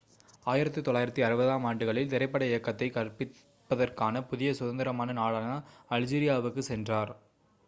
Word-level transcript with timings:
1960-ஆம் 0.45 1.65
ஆண்டுகளில் 1.65 2.09
திரைப்பட 2.09 2.45
இயக்கத்தைக் 2.45 2.95
கற்பிப்பதற்கான 2.95 4.25
புதிய 4.27 4.53
சுதந்திரமான 4.53 5.11
நாடான 5.13 5.51
அல்ஜீரியாவுக்குச் 5.91 6.71
சென்றார் 6.71 7.13